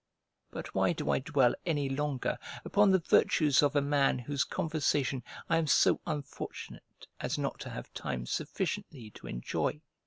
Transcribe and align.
But 0.49 0.73
why 0.73 0.93
do 0.93 1.11
I 1.11 1.19
dwell 1.19 1.53
any 1.63 1.87
longer 1.87 2.39
upon 2.65 2.89
the 2.89 2.97
virtues 2.97 3.61
of 3.61 3.75
a 3.75 3.83
man 3.83 4.17
whose 4.17 4.43
conversation 4.43 5.23
I 5.47 5.57
am 5.57 5.67
so 5.67 6.01
unfortunate 6.07 7.05
as 7.19 7.37
not 7.37 7.59
to 7.59 7.69
have 7.69 7.93
time 7.93 8.25
sufficiently 8.25 9.11
to 9.11 9.27
enjoy? 9.27 9.79